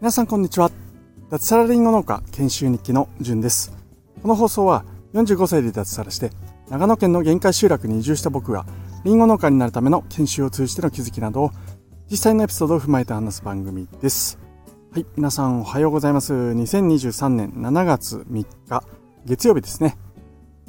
[0.00, 0.70] 皆さんこんにちは。
[1.30, 3.72] 脱サラリンゴ農家研修日記のじゅんです。
[4.22, 4.84] この放送は
[5.14, 6.30] 45歳で脱サラして
[6.70, 8.64] 長野県の限界集落に移住した僕が
[9.04, 11.50] リンゴ農家になるための研修を通じての気づきなどを
[12.10, 14.38] 実際のエピソードを踏まえて話す番組です。
[14.92, 16.32] はい皆さんおはようございます。
[16.32, 18.84] 2023年7月3日
[19.24, 19.96] 月曜日ですね、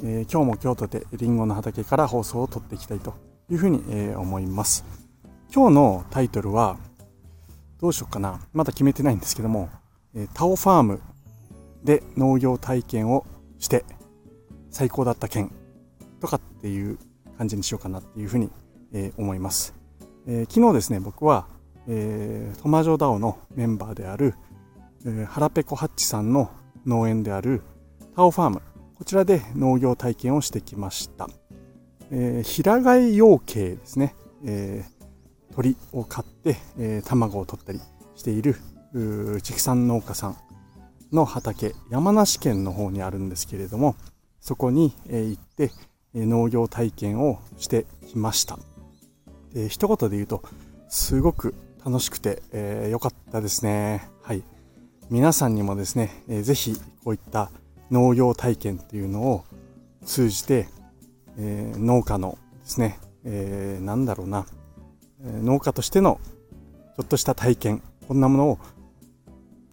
[0.02, 3.14] えー、今日も京都でリンゴの畑から放送を撮っていきたいと
[3.50, 4.84] いうふうに、え、思います
[5.52, 6.76] 今日のタイトルは
[7.80, 8.40] どうしようかな。
[8.52, 9.70] まだ決めてないんですけども、
[10.14, 11.00] えタオファーム
[11.82, 13.24] で農業体験を
[13.58, 13.84] して
[14.70, 15.50] 最高だった県
[16.20, 16.98] とかっていう
[17.38, 18.50] 感じにしようかなっていうふうに、
[18.92, 19.74] え思います。
[20.26, 21.46] え、昨日ですね、僕は、
[21.88, 24.34] えー、トマジョダオのメンバーである、
[25.06, 26.50] え、ハラペコハッチさんの
[26.84, 27.62] 農園である
[28.14, 28.62] タオファーム、
[28.94, 31.28] こちらで農業体験をしてきました。
[32.10, 34.14] えー、平飼い養鶏ですね。
[34.44, 35.00] えー
[35.54, 37.80] 鳥を飼って、えー、卵を取ったり
[38.14, 38.56] している
[39.42, 40.36] 畜産農家さん
[41.12, 43.96] の畑山梨県の方にあるんですけれども
[44.40, 45.70] そこに、え、行って、
[46.14, 48.58] え、農業体験をしてきました。
[49.52, 50.42] で一言で言うと
[50.88, 54.08] すごく楽しくて良、えー、かったですね。
[54.22, 54.42] はい。
[55.10, 57.50] 皆さんにもですね、えー、ぜひこういった
[57.90, 59.44] 農業体験っていうのを
[60.06, 60.68] 通じて、
[61.38, 64.46] えー、農家のですね、えー、なんだろうな
[65.24, 66.20] え農家としての
[66.96, 68.58] ちょっとした体験こんなものを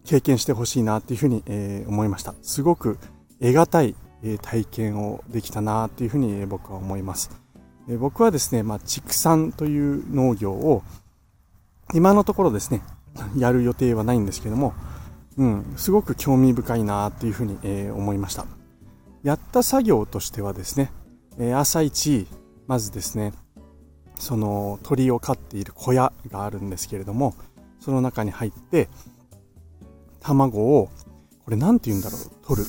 [0.04, 2.34] 経験してほしいなっていうふうに、え思いました。
[2.40, 2.98] すごく
[3.42, 7.30] 得難い、え体験をできたなっていうふうに、え僕は思います、
[7.90, 10.82] え僕はですね、まあ、畜産という農業を
[11.92, 12.80] 今のところですね
[13.36, 14.72] やる予定はないんですけども、
[15.36, 18.46] うん、すごく興味深いなっていうふうに、え思いました。
[19.22, 20.90] やった作業としてはですね、
[21.38, 22.26] え朝一
[22.66, 23.32] まずですね
[24.16, 27.34] その鳥を飼っている小屋があるんですけれども
[27.80, 28.88] その中に入って
[30.20, 30.90] 卵を
[31.44, 32.66] これ何て言うんだろう取る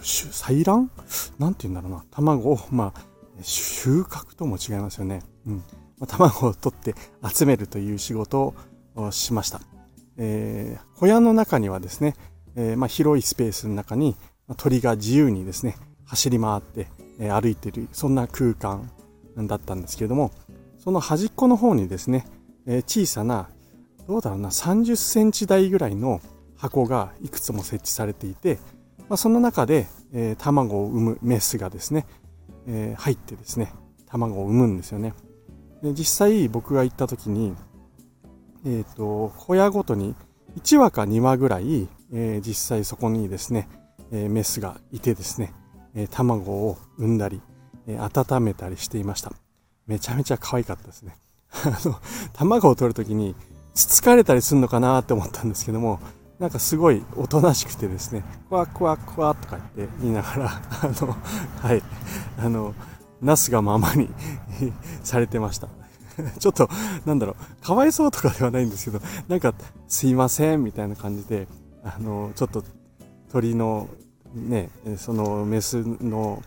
[0.00, 0.90] 採卵？
[1.38, 2.04] 何て言うんだろうな。
[2.10, 3.00] 卵をまあ
[3.42, 5.56] 収穫とも違いますよね、うん。
[5.98, 6.94] まあ、卵を取って
[7.28, 8.54] 集めるという仕事
[8.94, 9.60] をしました、
[10.16, 12.14] えー、小屋の中にはですね、
[12.54, 14.14] えー、まあ、広いスペースの中に
[14.56, 15.76] 鳥が自由にですね
[16.06, 16.88] 走り回って、
[17.18, 18.90] え、歩いてるそんな空間
[19.36, 20.32] だったんですけれども
[20.78, 22.26] その端っこの方にですね、
[22.66, 23.48] え小さな、
[24.06, 26.20] どうだろうな、30センチ台ぐらいの
[26.56, 28.58] 箱がいくつも設置されていて、
[29.08, 32.06] まあ、その中で、え卵を産むメスがですね、
[32.66, 33.72] え入ってですね、
[34.06, 35.14] 卵を産むんですよね。
[35.82, 37.54] で実際僕が行った時に、
[38.64, 40.14] えっ、ー、と、小屋ごとに
[40.58, 43.68] 1羽か2羽ぐらい、えー、実際そこにですね、
[44.10, 45.52] えー、メスがいてですね、
[45.94, 47.40] え卵を産んだり、
[47.86, 49.32] え温めたりしていました。
[49.86, 51.16] めちゃめちゃ可愛かったですね。
[51.64, 51.96] あの、
[52.32, 53.34] 卵を取るときに、
[53.74, 56.00] つつかれたりするのかなって思ったんですけども、
[56.38, 60.50] なんかすごいおとなしくてですね、クワクワクワとか言って言いながら、
[60.82, 61.16] あの、
[61.60, 61.82] はい、
[62.38, 62.74] あの、
[63.20, 64.10] なすがままに
[65.02, 65.68] されてました。
[66.38, 66.68] ちょっと、
[67.04, 69.52] なんだろう、かわいそうとかではないんですけど、なんか、
[69.88, 71.48] すいません、みたいな感じで、
[71.82, 72.62] あの、ちょっと、
[73.32, 73.88] 鳥の、
[74.34, 76.42] ね、その、メスの、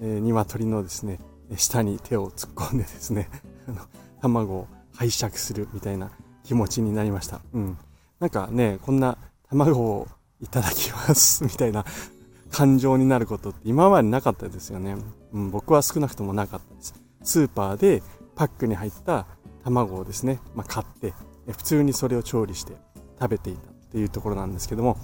[0.00, 1.18] えー、鶏のですね、
[1.56, 3.28] 下に手を突っ込んでですね
[4.20, 6.10] 卵を拝借するみたいな
[6.44, 7.40] 気持ちになりました。
[7.52, 7.78] うん。
[8.20, 9.16] なんかね、こんな
[9.48, 10.08] 卵を
[10.40, 11.84] いただきますみたいな
[12.50, 14.96] 感情になることって今までなかったですよね。
[15.32, 16.94] うん、僕は少なくともなかったです。
[17.22, 18.02] スーパーで
[18.34, 19.26] パックに入った
[19.62, 21.14] 卵をですね、まあ、買って、
[21.52, 22.76] 普通にそれを調理して
[23.20, 24.96] 食べていたっていうところなんですけども、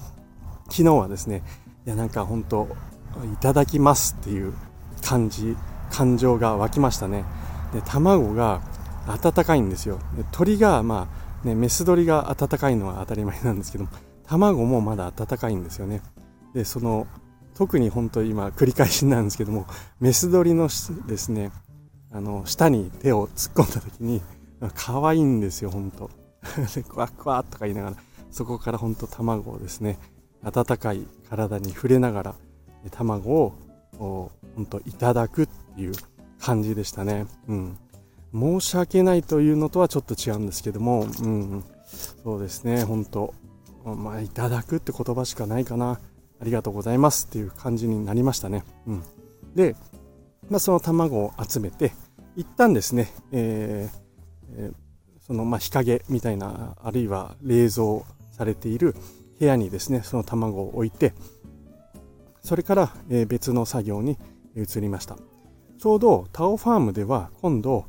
[0.70, 1.42] 昨日はですね、
[1.86, 2.68] いやなんか本当
[3.32, 4.54] いただきますっていう
[5.02, 5.56] 感じ
[5.90, 7.24] 感情が湧きましたね。
[7.72, 8.62] で卵が
[9.06, 9.98] 温かいんですよ。
[10.16, 11.08] で鳥が、ま
[11.42, 13.86] あ、ね、メス鳥が温かいのは当たり前なんですけど、
[14.26, 16.00] 卵もまだ温かいんですよね。
[16.54, 17.06] で、その、
[17.54, 19.66] 特に本当今繰り返しなんですけども、
[20.00, 20.68] メス鳥の
[21.06, 21.52] ですね、
[22.10, 24.22] あの、下に手を突っ込んだ時に、
[24.74, 26.10] 可愛いんですよ、本当
[26.74, 27.96] で、クワクワとか言いながら、
[28.30, 29.98] そこから本当卵をですね、
[30.44, 32.34] 温かい体に触れながら、
[32.90, 33.30] 卵
[33.98, 35.92] を、本当いただくっていう
[36.40, 37.26] 感じでしたね。
[37.48, 37.78] うん。
[38.32, 41.64] 申し訳ないというのとはちょっと違うんですけども、うん。
[42.22, 43.34] そうですね、本当
[43.84, 46.00] まあ、いただくって言葉しかないかな。
[46.40, 48.64] ありがとうございますっていう感じになりましたね。
[48.86, 49.02] うん。
[49.54, 49.76] で、
[50.50, 51.92] まあ、その卵を集めて、
[52.36, 53.98] 一旦ですね、えー
[54.56, 54.74] えー、
[55.20, 58.02] そのまあ日陰みたいな、あるいは冷蔵
[58.32, 58.96] されている
[59.38, 61.14] 部屋にですね、その卵を置いて、
[62.42, 62.92] それから
[63.26, 64.18] 別の作業に
[64.56, 65.16] 移りました。
[65.78, 67.86] ちょうどタオファームでは今度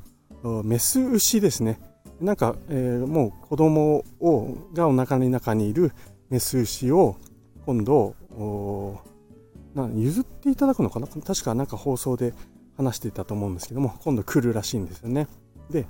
[0.64, 1.80] メス牛ですね。
[2.22, 5.92] なんか、えー、もう子供をがお腹の中にいる
[6.30, 7.18] メス牛を
[7.66, 8.16] 今度
[9.74, 11.08] な譲っていただくのかな？
[11.08, 12.34] 確かなんか放送で
[12.78, 15.28] 話していたと思うんですけども今度来るらしいんですよね。
[15.70, 15.88] で、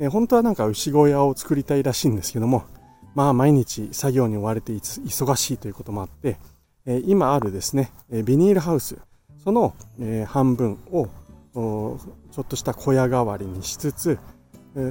[0.00, 2.64] えー、本当はなんか牛小屋を作りたいらしいんですけども
[3.14, 6.38] まあ毎日作業に追われて忙しいということもあって、
[6.86, 8.98] え、今あるですねえビニールハウス
[9.42, 11.08] その、え、半分を
[11.54, 14.18] ちょっとした小屋代わりにしつつ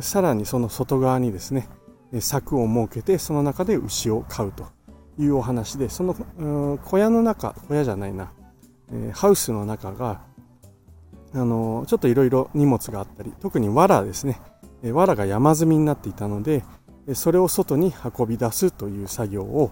[0.01, 1.67] さらにその外側にですね
[2.19, 4.67] 柵を設けてその中で牛を飼うと
[5.17, 8.31] いうお話でその小屋の中小屋じゃないな
[8.93, 10.21] えハウスの中が
[11.33, 14.39] あのちょっといろいろ荷物があったり特に藁ですね
[14.83, 16.63] 藁が山積みになっていたので
[17.13, 19.71] それを外に運び出すという作業を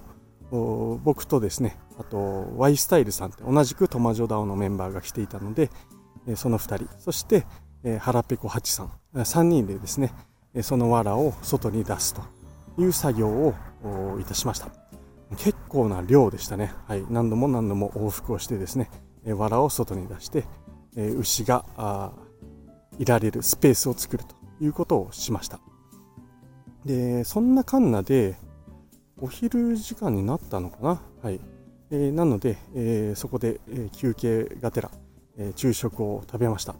[1.03, 5.69] 僕とですねあと Y スタイルさんって同じくトマジョダオのメンバーが来ていたので
[6.35, 7.45] その2人そして
[7.99, 10.11] 腹ペコハチさん3人でですね
[10.61, 12.21] その藁を外に出すと
[12.81, 13.53] いう作業を
[14.19, 14.69] いたしました。
[15.37, 18.89] 結構な量でしたね、はい、何度も何度も往復をしてですね
[19.23, 20.45] 藁を外に出して
[20.95, 22.11] 牛が
[22.97, 25.59] いられるスペースを作るということをしました。
[26.85, 28.37] でそんなカンナで
[29.19, 31.01] お昼時間になったのかな？
[31.21, 31.39] はい、
[31.91, 34.89] えー、なので、えー、そこで、え、休憩がてら、
[35.37, 36.75] え昼食を食べました。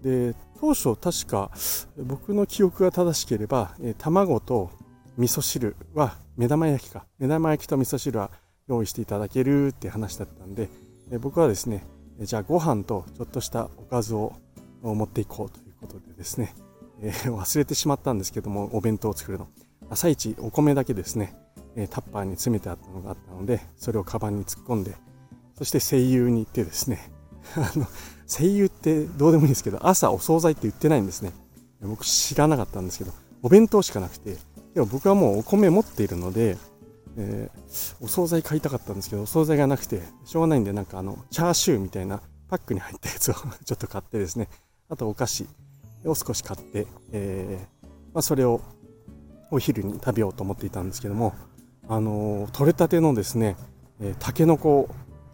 [0.00, 1.50] で当初確か
[1.96, 4.70] 僕の記憶が正しければ、え卵と
[5.16, 7.04] 味噌汁は目玉焼きか。
[7.18, 8.30] 目玉焼きと味噌汁は
[8.68, 10.68] 用意していただけるって話だったんで、
[11.10, 11.84] え僕はですね
[12.20, 14.34] じゃあご飯とちょっとしたおかずを
[14.82, 16.54] 持っていこうということでですね、
[17.02, 19.48] え、忘れてしまったんですけどもお弁当を作るの。
[19.90, 21.36] 朝一お米だけですね、
[21.76, 24.94] えタッパーに詰めてあったのがあったのでそれをカバンに突っ込んで
[25.54, 27.12] そして声優に行ってですね
[27.56, 27.86] あの
[28.26, 31.32] 声優ってどうでもいいんですけど朝お惣菜って言ってないんですね。
[31.82, 33.12] 僕知らなかったんですけど
[33.42, 34.36] お弁当しかなくて
[34.72, 36.56] でも僕はもうお米持っているので、
[37.16, 43.34] えー、お惣菜買いたかったんですけどお惣菜がなくてしょうがないんでなんかあのチャーシューみたいなパックに入ったやつを
[43.66, 44.48] ちょっと買ってですね
[44.88, 45.46] あとお菓子。
[46.04, 48.60] を少し買って、えー、まあ、それを
[49.50, 51.34] お昼に食べようと思っていたんですけども、
[51.88, 53.56] あのー、取れたてのですね、
[54.00, 54.88] えー、タケノコ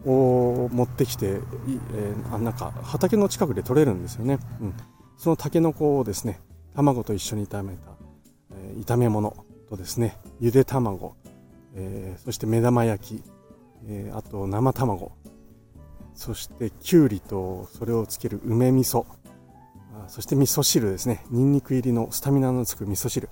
[0.05, 4.73] を持ってきて、えー、あなんか畑の近くで取れるんですよね、うん、
[5.17, 6.39] そのタケノコをですね
[6.75, 7.91] 卵と一緒に炒めた、
[8.53, 9.35] えー、炒め物
[9.69, 11.15] とですねゆで卵、
[11.75, 13.23] えー、そして目玉焼き、
[13.87, 15.11] えー、あと生卵
[16.15, 19.05] そしてきゅうりとそれをつける梅味噌
[20.07, 23.29] そして味噌汁ですねにんにく入りのスタミナのつく味噌汁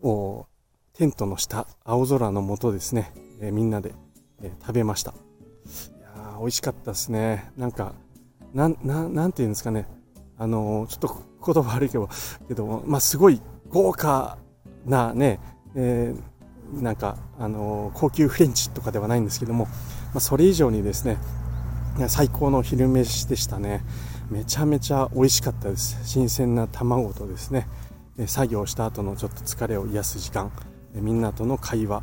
[0.00, 0.46] を
[0.92, 3.94] テントの下青空の下ですね、えー、みんなで、
[4.42, 5.14] えー、食べましたい
[6.02, 7.50] や美味しかったですね。
[7.56, 7.94] なんか、
[8.54, 9.86] なん、なん、なんていうんですかね。
[10.40, 12.08] あのちょっと言葉悪いけど、
[12.46, 14.38] けど、まあ、すごい豪華
[14.86, 15.40] なね、
[15.74, 19.70] えー、なんか、あの高級フレンチとかではないんですけども、ま
[20.16, 21.18] あ、それ以上にですね、
[22.08, 23.82] 最高の昼飯でしたね。
[24.30, 25.98] めちゃめちゃ美味しかったです。
[26.04, 27.66] 新鮮な卵とですね、
[28.26, 30.52] 作業した後のちょっと疲れを癒す時間、
[30.94, 32.02] みんなとの会話、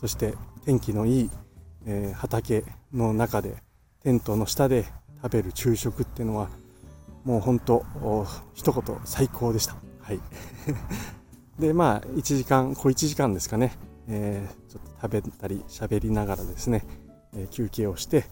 [0.00, 1.30] そして天気のいい
[1.86, 3.56] え、畑の中で
[4.02, 4.86] テントの下で
[5.22, 6.48] 食べる昼食っていうのは
[7.24, 7.84] もう本当
[8.54, 9.76] 一言最高でした。
[10.00, 10.20] はい。
[11.58, 13.72] で、まあ、1時間、小1時間ですかね、
[14.08, 16.84] えー、ちょっと食べたり喋りながらですね、
[17.32, 18.24] え、休憩をして、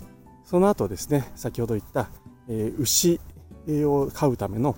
[0.45, 2.11] その後ですね、先ほど言った、
[2.53, 3.21] え、牛
[3.69, 4.77] を飼うための、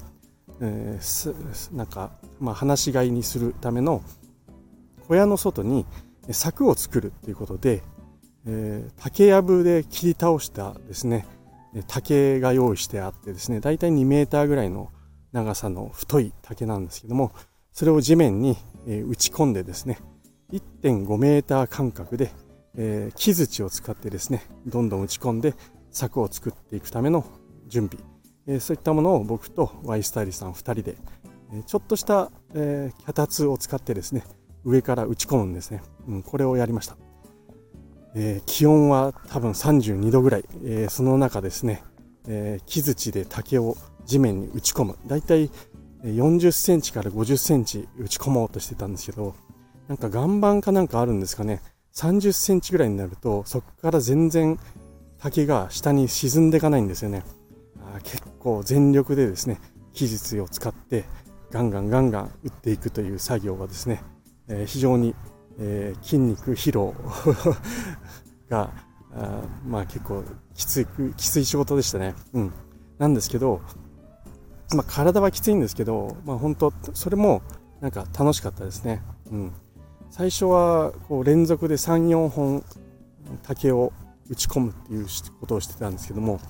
[0.61, 4.03] えー、なんか、まあ、放し飼いにするための
[5.09, 5.87] 小屋の外に
[6.31, 7.83] 柵を作るっていうことで、
[8.47, 11.27] えー、竹やぶで切り倒したですね
[11.89, 14.91] 竹が用意してあってですねだいたい2メーターぐらいの
[15.33, 17.33] 長さの太い竹なんですけども
[17.73, 19.99] それを地面に、え、打ち込んでですね
[20.53, 22.31] 1.5メーター間隔で、
[22.77, 25.55] え、木槌を使ってですねどんどん打ち込んで
[25.91, 27.25] 柵を作っていくための
[27.67, 28.05] 準備、
[28.47, 30.97] えー、そういったものを僕とワイスタイリさん2人で、
[31.53, 34.25] えちょっとした、え脚立を使ってですね
[34.65, 36.97] 上から打ち込むんですね、うん、これをやりました
[38.15, 41.83] えー、気温は多分32度ぐらい、えー、その中ですね、
[42.29, 44.99] えー、木槌で竹を地面に打ち込む。
[45.07, 45.51] だいたい
[46.05, 49.35] 40センチから50センチ打ち込もうとしてたんですけど、
[49.89, 51.61] なんか岩盤かなんかあるんですかね。
[51.95, 54.59] 30センチぐらいになると、そこから全然
[55.19, 57.25] 竹が下に沈んでいかないんですよね。
[58.01, 59.61] 結構全力でですね、
[59.93, 61.05] 技術を使って
[61.51, 64.03] ガンガンガンガン打っていくという作業はですね、
[64.49, 65.15] え、非常に
[65.59, 66.95] え、筋肉疲労
[68.49, 68.71] が
[69.13, 70.25] あまあ結構
[70.55, 70.87] きつい
[71.17, 72.15] きつい仕事でしたね。
[72.33, 72.53] うん、
[72.99, 73.61] なんですけど
[74.75, 77.43] まあ、体はきついんですけど、まあ、本当それも
[77.81, 79.03] なんか楽しかったですね。
[79.31, 79.53] うん、
[80.11, 82.65] 最初はこう連続で3、4本
[83.43, 83.93] 竹を
[84.29, 85.07] 打ち込むっていう
[85.39, 86.41] ことをしてたんですけども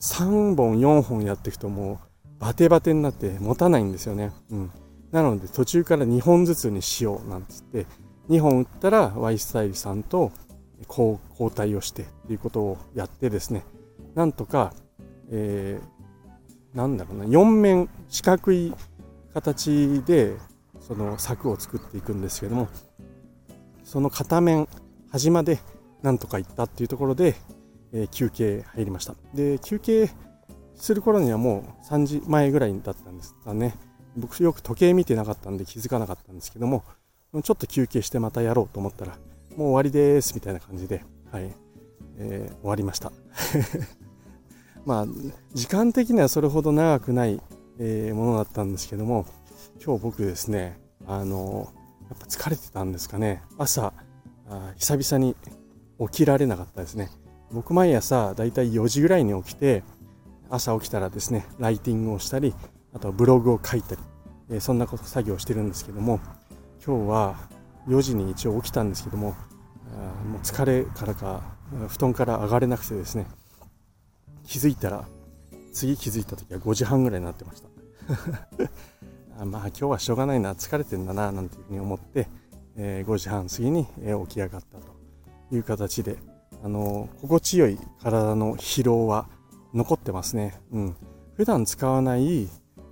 [0.00, 4.32] 3本4本やっていくともうバテバテになって持たないんですよね。
[4.50, 4.70] うん、
[5.10, 7.86] なので途中から2本ずつにしようなんつって
[8.28, 10.32] 2本打ったら Y スタイルさんと
[10.88, 11.18] 交
[11.54, 13.64] 代をしてっていうことをやってですね
[14.14, 14.74] なんとか、
[15.30, 18.74] えー、なんだろうな4面四角い
[19.32, 20.36] 形で
[20.80, 22.68] その柵を作っていくんですけども
[23.84, 24.68] その片面
[25.10, 25.60] 端まで
[26.02, 27.34] なんとか行ったっていうところで、
[27.92, 29.14] え、休憩入りました。
[29.34, 30.10] で休憩
[30.74, 33.74] する頃にはもう3時前ぐらいだったんですがね。
[34.16, 36.84] 僕よく時計見てなかったんで気づかなかったんですけども
[37.44, 39.18] ちょっと休憩してまたやろうと思ったら
[39.56, 41.54] もう終わりですみたいな感じで、はい
[42.18, 43.12] えー、終わりました。
[44.84, 45.06] まあ
[45.52, 47.40] 時間的にはそれほど長くない、
[47.78, 49.26] えー、ものだったんですけども
[49.84, 51.72] 今日僕ですねあの
[52.08, 53.42] やっぱ疲れてたんですかね。
[53.58, 53.92] 朝
[54.48, 55.36] あ久々に
[55.98, 57.10] 起きられなかったですね。
[57.52, 59.82] 僕毎朝だいたい4時ぐらいに起きて
[60.50, 62.54] 朝起きたらですねライティングをしたり
[62.92, 64.00] あとはブログを書いたり、
[64.50, 66.20] え、そんなこと作業をしてるんですけども
[66.84, 67.36] 今日は
[67.88, 69.34] 4時に一応起きたんですけどもも
[70.38, 71.42] う疲れからか
[71.88, 73.26] 布団から上がれなくてですね
[74.44, 75.04] 気づいたら
[75.72, 77.68] 次気づいた時は5時半ぐらいになってました。
[79.44, 82.28] まあ今日はしょうがないな疲れてんだななんていうふうに思って、
[82.76, 86.16] え、5時半過ぎに起き上がったという形で
[86.66, 89.28] あの心地よい体の疲労は
[89.72, 90.96] 残ってますね、うん、
[91.36, 92.48] 普段使わない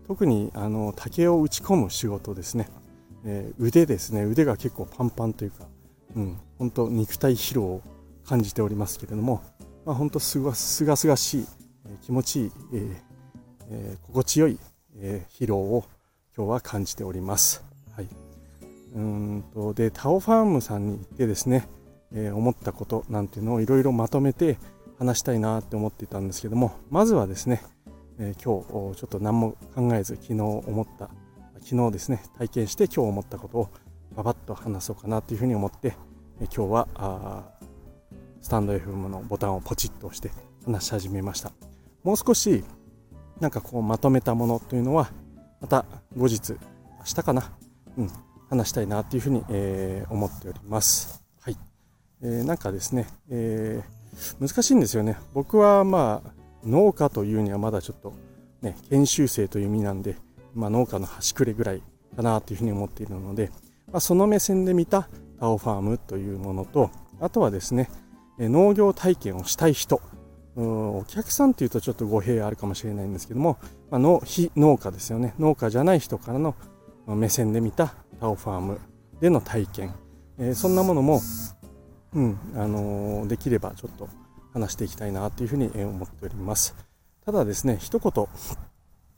[0.07, 2.69] 特にあの竹を打ち込む仕事ですね、
[3.25, 4.23] えー、腕ですね。
[4.23, 5.67] 腕が結構パンパンというか、
[6.15, 7.83] うん、本当肉体疲労を
[8.25, 9.43] 感じておりますけれども、
[9.85, 11.47] まあ、本当すがすがしい、
[11.87, 12.97] えー、気持ちいい、えー
[13.71, 14.61] えー、心地よい、
[14.99, 15.85] えー、疲労を
[16.37, 17.65] 今日は感じております。
[17.97, 18.09] はい、
[18.95, 21.67] うんとでタオファームさんに行ってですね、
[22.15, 24.59] えー、思ったことなんていうのをいろいろまとめて
[24.99, 27.63] 話したいなって思っていたんですけどもまずはですね、
[28.19, 31.11] えー、今日ちょっと何も考えず昨日思った
[31.61, 33.69] 昨日ですね体験して今日思ったことを
[34.15, 35.97] ババッと話そうかなというふうに思って、
[36.41, 37.53] え今日は
[38.41, 40.31] スタンド FM のボタンをポチッと押して
[40.65, 41.51] 話し始めました。
[42.05, 42.63] もう少し
[43.41, 45.11] なんかこうまとめたものというのは
[45.61, 45.85] また
[46.17, 46.59] 後日明
[47.05, 47.51] 日かな、
[47.99, 48.11] うん、
[48.49, 51.24] 話したいなというふうに、えー、思っております、
[52.25, 55.17] えー、なんかですね、えー、難しいんですよね。
[55.33, 56.31] 僕はまあ
[56.67, 58.15] 農家というにはまだちょっと
[58.63, 60.17] ね研修生という意味なんで
[60.55, 61.83] まあ、農家の端くれぐらい
[62.17, 63.51] かなというふうに思っているので、
[63.91, 66.91] まあ、その目線で見たタオファームというものと
[67.21, 67.91] あとはですね
[68.39, 70.01] 農業体験をしたい人
[70.57, 73.59] お客さんというとちょっと語弊あるかもしれないんですけども、
[73.91, 75.35] まあの非農家ですよね。
[75.41, 76.55] 農家じゃない人からの
[77.09, 78.81] 目線で見たタオファーム
[79.21, 79.95] での体験、
[80.39, 81.21] えー、そんなものも、
[82.15, 84.09] うんあの、できればちょっと
[84.53, 86.75] 話していきたいなというふうに思っております
[87.25, 88.27] ただですね一言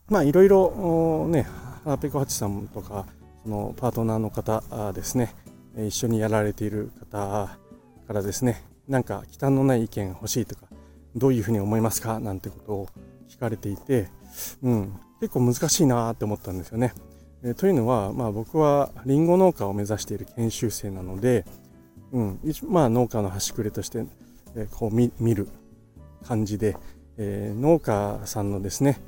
[0.09, 1.47] まあいろいろね、
[1.85, 3.07] ハペコハチさんとか、
[3.43, 5.35] そのパートナーの方ですね、
[5.77, 7.59] 一緒にやられている方
[8.07, 10.63] からですね、なんか忌憚のない意見欲しいとか、
[11.17, 12.21] どういうふうに思いますか？
[12.21, 12.89] なんてことを
[13.29, 14.09] 聞かれていて、
[14.63, 16.95] うん、結構難しいなって思ったんですよね。
[17.43, 21.45] えというのは、まあ僕はリンゴ農家を目指している研修生なので、
[22.17, 24.07] うん、まあ農家の端くれとして、
[24.57, 25.49] えこう見る
[26.27, 26.77] 感じで、
[27.19, 28.99] えー、農家さんのですね、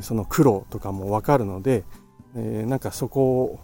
[0.00, 1.84] その苦労とかも分かるので、
[2.34, 3.60] えー、なんかそこを、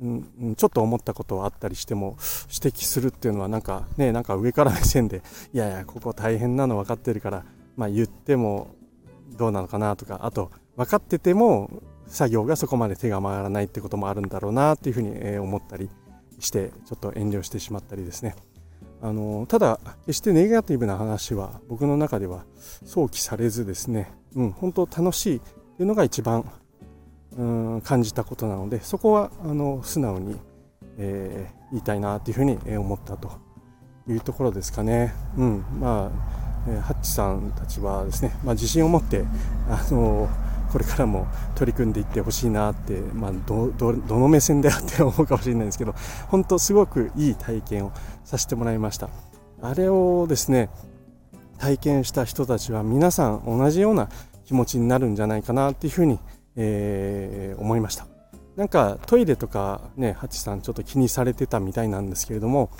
[0.00, 2.16] うん、ちょっと思ったことはあったりしても
[2.48, 7.44] 指摘するっていうのはなんかねなんか上から目線でいやいやここ大変なの分かってるから、
[7.76, 8.74] まあ、言っても
[9.36, 11.70] どうなのかなとかあと分かってても
[12.06, 15.90] 作業がそこまで手が回らないってこともあるんだろうなっていうふうに思ったり。
[16.40, 18.36] してちょっと遠慮してしまったりですね
[19.02, 22.44] あのただ決してネガティブな話は僕の中では
[22.84, 26.50] 想起されずですね、うん、本当楽しいっていうのが一番
[27.36, 30.36] うん感じたことなのでそこはあの素直に、
[30.98, 33.32] えー、言いたいなというふうに思ったと
[34.08, 35.14] いうところですかね。
[35.36, 39.24] うんまあえ、ハッチさんたちはですね、まあ、自信を持って
[39.68, 40.28] あの
[40.70, 43.72] これからも取り組んでいってほしいなって、まあ、ど
[44.06, 45.94] の目線であって思うかもしれないんですけど
[46.28, 47.92] 本当すごくいい体験を
[48.24, 49.08] させてもらいました。
[49.62, 50.70] あれをですね
[51.58, 54.08] 体験した人たちは皆さん同じような
[54.44, 56.18] 気持ちになるんじゃないかなっていうふうに、
[56.56, 58.06] えー、思いました。
[58.56, 62.70] なんかトイレとかねハチさんちょっと気にされてたみたいなんですけれども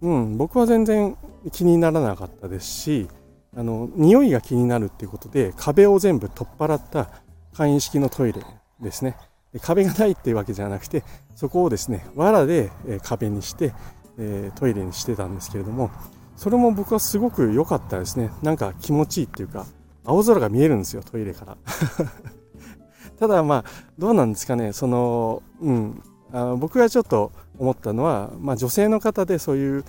[0.00, 1.16] うん僕は全然
[1.52, 3.08] 気にならなかったですし、
[3.56, 7.10] あの匂いが気になるっていうことで壁を全部取っ払った
[7.54, 8.42] 簡易式のトイレ
[8.80, 9.16] ですね。
[9.60, 11.02] 壁がないっていうわけじゃなくて
[11.34, 12.70] そこをですね藁で
[13.02, 13.72] 壁にして、
[14.16, 15.90] えトイレにしてたんですけれども
[16.36, 18.30] それも僕はすごく良かったですね。
[18.42, 19.66] なんか気持ちいいっていうか
[20.04, 21.56] 青空が見えるんですよトイレから。
[23.18, 23.64] ただまあ
[23.98, 24.72] どうなんですかね。
[24.72, 26.02] そのうん。
[26.32, 29.84] あ僕がちょっと思ったのは、まあ、女性の方でそういう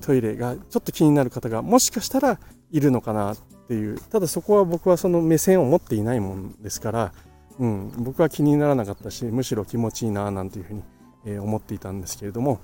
[0.00, 3.34] トイレがちょっと気になる方がもしかしたらいるのかな
[3.68, 7.12] ていうただそこは僕はその目線を持っていないもんですから、
[7.58, 10.82] うん、僕は気にならなかったしむしろ気持ちいいななんていうふうに、
[11.24, 12.60] え思っていたんですけれども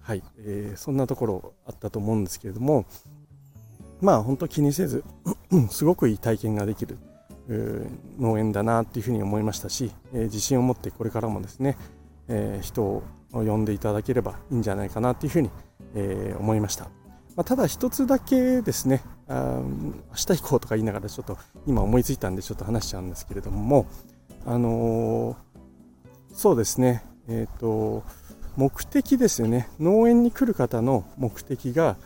[0.00, 2.84] はい、えー、そんなところあったと思うんですけれども
[4.02, 5.02] まあ本当気にせず
[5.70, 6.98] すごくいい体験ができる
[8.18, 11.76] 農園だなっていうふうに思いましたし、えー、自信を持ってこれからもですね、
[12.28, 15.50] えー、人を呼んでいただければいいんじゃないかなっていうふうに、
[15.94, 16.84] えー、思いました。
[17.36, 23.86] まあ、ただ一つだけですねあ、明日行こうとか言いながらちょっと今思いついたんでちょっと話しちゃうんですけれども、
[24.46, 28.04] あのー、そうですね、えっ、ー、と、
[28.56, 31.96] 目的ですよね、農園に来る方の目的が、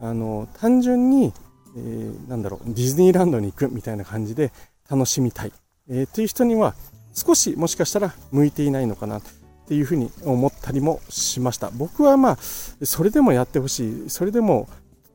[0.00, 1.32] あの、単純に、
[1.76, 4.52] えー、なんだろう、ディズニーランドに行くみたいな感じで
[4.88, 5.52] 楽しみたい、
[5.88, 6.74] えー、という人には
[7.12, 9.22] 少しもしかしたら向いていないのかなっ
[9.66, 11.70] ていうふうに思ったりもしました。
[11.70, 14.68] 僕はまあ、それでもやってほしい、それでも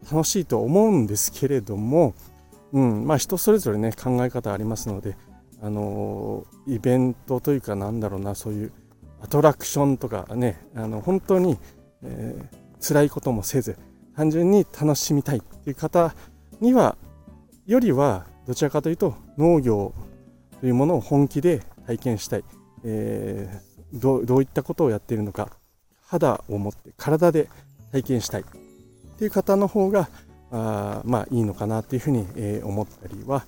[0.09, 2.13] 楽しいと思うんですけれども、
[2.71, 5.17] うん、まあ人それぞれね、考え方ありますので、
[5.62, 8.71] あのイベントというかなんだろうな、そういう
[9.21, 11.57] アトラクションとかね、あの本当に、
[12.03, 13.77] えー、辛いこともせず、
[14.15, 16.15] 単純に楽しみたいっていう方
[16.62, 16.97] には、
[17.65, 19.93] よりはどちらかというと農業
[20.59, 22.43] というものを本気で体験したい。
[22.83, 25.50] えーどういったことをやっているのか
[26.05, 27.50] 肌を持って体で
[27.91, 28.45] 体験したい
[29.15, 30.10] っていう方の方が
[30.51, 33.45] あまあいいのかなっていうふうに、え、思ったりは、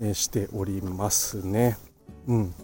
[0.00, 1.76] え、しておりますね。
[2.26, 2.54] うん。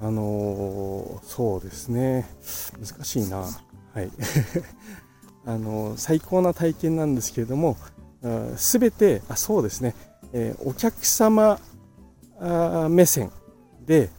[0.00, 2.26] あのー、そうですね。
[2.80, 3.38] 難しいな。
[3.38, 4.10] はい。
[5.46, 7.76] あの最高な体験なんですけれども、
[8.56, 9.94] すべて、あ、そうですね。
[10.32, 11.60] えお客様
[12.88, 13.30] 目線
[13.86, 14.10] で、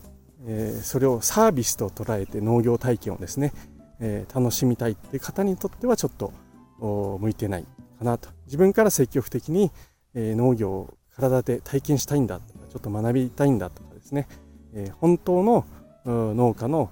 [0.48, 3.54] えそれをサービスと捉えて農業体験をですね、
[4.00, 6.32] え楽しみたいって方にとってはちょっと
[6.80, 7.66] 向いてない
[8.00, 9.72] かなと自分から積極的に、
[10.14, 14.28] え農業を体で体験したいんだとかちょっと学びたいんだとかですね、
[14.74, 15.66] え本当の
[16.06, 16.90] 農家の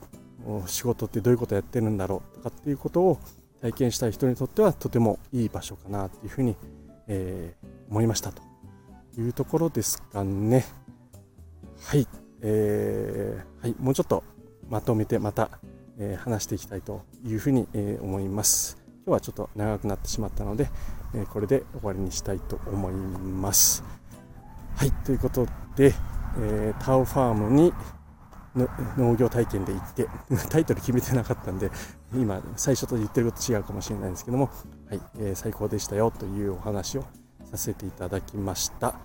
[0.67, 3.19] 仕事ってどういうことやってるんだろうとかっていうことを
[3.61, 6.57] 体験したい人にとってはとてもいい場所かなっていうふうに、
[7.07, 8.41] えー、思いましたと
[9.17, 10.65] いうところですかね。
[11.85, 12.07] はい。
[12.41, 14.23] えー、はい、もうちょっと
[14.69, 15.49] まとめてまた、
[15.97, 18.82] え、話していきたいというふうに、え、思います。
[19.05, 20.69] 今日はちょっと長くなってしまったので、
[21.13, 23.83] えこれで終わりにしたいと思います。
[24.77, 25.93] はい、ということで、
[26.39, 27.73] えータオファームに
[28.97, 30.07] 農業体験で行って、
[30.49, 31.69] タイトル決めてなかったんで、
[32.13, 34.49] 今、最初と言ってること違うかもしれないんですけども、
[34.89, 37.03] はい、えー、最高でしたよというお話を
[37.51, 38.87] させていただきました。
[38.87, 38.95] は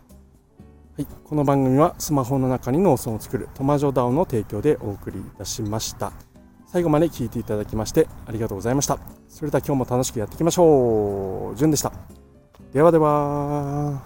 [0.99, 6.13] い、この番組はスマホの中に農村を作るトマジョダオの提供でお送りいたしました。
[6.71, 8.99] 最後まで聞いていただきましてありがとうございました。
[9.29, 11.57] それでは今日も楽しくやっていきましょう。
[11.57, 11.93] じゅんでした。
[12.73, 14.03] ではでは。